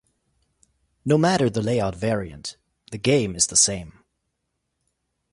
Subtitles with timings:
[1.05, 2.57] No matter the layout variant,
[2.89, 4.03] the game is the same.